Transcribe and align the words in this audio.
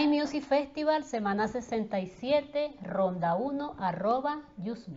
iMusic 0.00 0.42
Festival, 0.42 1.04
semana 1.04 1.48
67, 1.48 2.78
ronda 2.82 3.36
1, 3.36 3.76
arroba, 3.78 4.40
use 4.56 4.88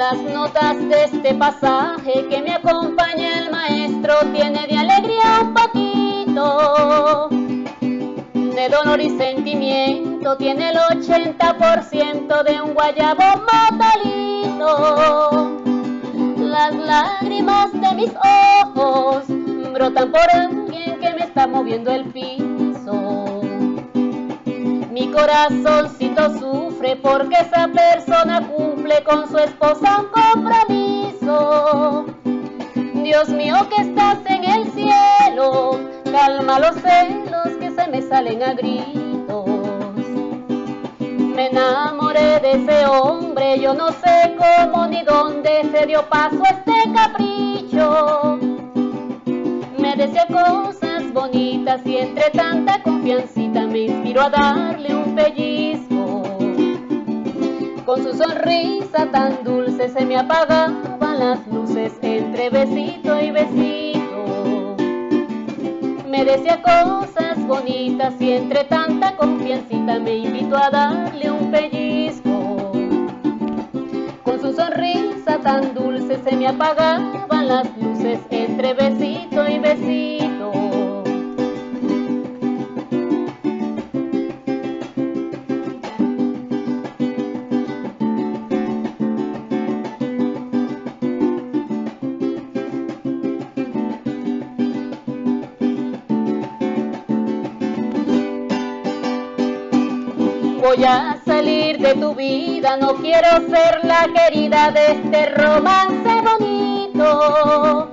Las 0.00 0.16
notas 0.22 0.76
de 0.88 1.04
este 1.04 1.34
pasaje 1.34 2.26
que 2.30 2.40
me 2.40 2.54
acompaña 2.54 3.40
el 3.40 3.50
maestro 3.50 4.14
tiene 4.32 4.66
de 4.66 4.78
alegría 4.78 5.40
un 5.42 5.52
poquito, 5.52 7.28
de 8.32 8.68
dolor 8.70 8.98
y 8.98 9.10
sentimiento 9.10 10.38
tiene 10.38 10.70
el 10.70 10.78
80% 10.78 12.42
de 12.44 12.62
un 12.62 12.72
guayabo 12.72 13.44
matalito. 13.52 14.70
Las 16.38 16.74
lágrimas 16.74 17.70
de 17.74 17.94
mis 17.94 18.12
ojos 18.64 19.24
brotan 19.74 20.10
por 20.10 20.30
alguien 20.32 20.98
que 20.98 21.12
me 21.12 21.24
está 21.24 21.46
moviendo 21.46 21.90
el 21.90 22.06
piso. 22.06 23.42
Mi 24.90 25.10
corazoncito 25.10 26.38
porque 27.02 27.36
esa 27.36 27.68
persona 27.68 28.40
cumple 28.48 29.04
con 29.04 29.28
su 29.28 29.36
esposa 29.36 30.00
un 30.00 30.06
compromiso. 30.06 32.06
Dios 32.74 33.28
mío 33.28 33.68
que 33.68 33.82
estás 33.82 34.16
en 34.24 34.44
el 34.44 34.72
cielo, 34.72 35.78
calma 36.10 36.58
los 36.58 36.76
celos 36.76 37.48
que 37.60 37.70
se 37.70 37.86
me 37.88 38.00
salen 38.00 38.42
a 38.42 38.54
gritos. 38.54 39.44
Me 40.98 41.48
enamoré 41.48 42.40
de 42.40 42.52
ese 42.52 42.86
hombre, 42.86 43.60
yo 43.60 43.74
no 43.74 43.92
sé 43.92 44.34
cómo 44.38 44.86
ni 44.86 45.02
dónde 45.02 45.68
se 45.70 45.84
dio 45.86 46.08
paso 46.08 46.42
este 46.44 46.72
capricho. 46.94 48.38
Me 49.78 49.96
decía 49.96 50.26
cosas 50.28 51.12
bonitas 51.12 51.84
y 51.84 51.98
entre 51.98 52.30
tanta 52.30 52.82
confiancita 52.82 53.66
me 53.66 53.80
inspiró 53.80 54.22
a 54.22 54.30
darle 54.30 54.94
un 54.94 55.14
pellizco. 55.14 55.99
Con 57.90 58.04
su 58.04 58.16
sonrisa 58.16 59.06
tan 59.10 59.42
dulce 59.42 59.88
se 59.88 60.06
me 60.06 60.16
apagaban 60.16 61.18
las 61.18 61.44
luces 61.48 61.92
entre 62.02 62.48
besito 62.48 63.20
y 63.20 63.32
besito. 63.32 64.76
Me 66.06 66.24
decía 66.24 66.62
cosas 66.62 67.44
bonitas 67.48 68.14
y 68.20 68.34
entre 68.34 68.62
tanta 68.62 69.16
confiancita 69.16 69.98
me 69.98 70.18
invitó 70.18 70.56
a 70.56 70.70
darle 70.70 71.32
un 71.32 71.50
pellizco. 71.50 72.70
Con 74.22 74.40
su 74.40 74.52
sonrisa 74.52 75.38
tan 75.42 75.74
dulce 75.74 76.20
se 76.22 76.36
me 76.36 76.46
apagaban 76.46 77.48
las 77.48 77.76
luces 77.76 78.20
entre 78.30 78.72
besito 78.72 79.48
y 79.48 79.58
besito. 79.58 80.29
Voy 100.72 100.84
a 100.84 101.18
salir 101.24 101.78
de 101.78 101.94
tu 101.96 102.14
vida, 102.14 102.76
no 102.76 102.94
quiero 102.94 103.28
ser 103.50 103.80
la 103.82 104.06
querida 104.14 104.70
de 104.70 104.92
este 104.92 105.26
romance 105.30 106.22
bonito. 106.22 107.90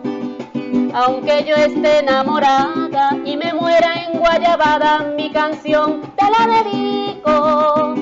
Aunque 0.94 1.44
yo 1.44 1.56
esté 1.56 2.02
enamorada 2.02 3.18
y 3.26 3.36
me 3.36 3.52
muera 3.52 4.04
en 4.04 4.20
Guayabada, 4.20 5.00
mi 5.18 5.32
canción 5.32 6.04
te 6.18 6.26
la 6.30 6.46
dedico. 6.62 7.96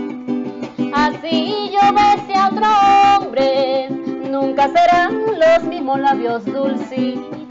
Así 0.93 1.71
yo 1.71 1.93
bese 1.93 2.37
a 2.37 2.49
otro 2.49 2.67
hombre, 3.15 3.87
nunca 4.29 4.67
serán 4.67 5.39
los 5.39 5.63
mismos 5.63 6.01
labios 6.01 6.43
dulcitos. 6.43 7.45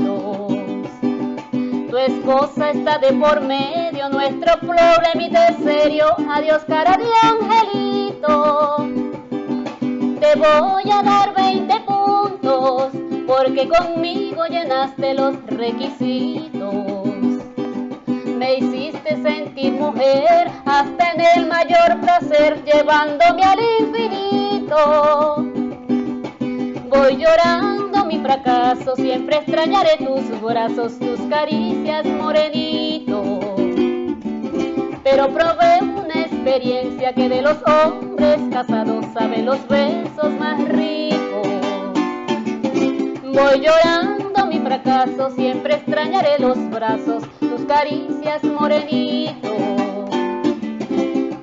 Tu 1.88 1.96
esposa 1.96 2.68
está 2.72 2.98
de 2.98 3.14
por 3.14 3.40
medio, 3.40 3.83
nuestro 4.14 4.52
problemita 4.60 5.48
es 5.48 5.56
serio. 5.64 6.06
Adiós, 6.30 6.62
cara 6.68 6.96
de 6.96 7.10
angelito. 7.32 8.86
Te 10.20 10.38
voy 10.38 10.84
a 10.90 11.02
dar 11.02 11.34
20 11.34 11.80
puntos, 11.80 12.92
porque 13.26 13.68
conmigo 13.68 14.46
llenaste 14.46 15.14
los 15.14 15.34
requisitos. 15.46 16.74
Me 18.38 18.54
hiciste 18.58 19.20
sentir 19.22 19.72
mujer 19.72 20.48
hasta 20.64 21.10
en 21.10 21.20
el 21.36 21.46
mayor 21.48 22.00
placer, 22.00 22.62
llevándome 22.64 23.42
al 23.42 23.58
infinito. 23.80 25.44
Voy 26.88 27.16
llorando 27.16 28.04
mi 28.04 28.20
fracaso, 28.20 28.94
siempre 28.94 29.38
extrañaré 29.38 29.96
tus 29.98 30.40
brazos, 30.40 30.98
tus 31.00 31.20
caricias, 31.28 32.06
morenito. 32.06 33.03
Pero 35.04 35.28
probé 35.28 35.82
una 35.82 36.22
experiencia 36.22 37.12
que 37.12 37.28
de 37.28 37.42
los 37.42 37.58
hombres 37.66 38.38
casados 38.50 39.04
sabe 39.12 39.42
los 39.42 39.68
besos 39.68 40.32
más 40.38 40.58
ricos. 40.66 41.46
Voy 43.22 43.60
llorando 43.60 44.46
mi 44.46 44.58
fracaso, 44.60 45.30
siempre 45.32 45.74
extrañaré 45.74 46.38
los 46.38 46.56
brazos, 46.70 47.22
tus 47.38 47.66
caricias, 47.66 48.42
morenito. 48.44 49.54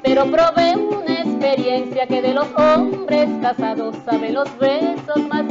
Pero 0.01 0.25
probé 0.25 0.75
una 0.75 1.21
experiencia 1.21 2.07
que 2.07 2.19
de 2.23 2.33
los 2.33 2.47
hombres 2.57 3.29
casados 3.43 3.95
sabe 4.05 4.31
los 4.31 4.49
besos 4.57 5.27
más 5.29 5.45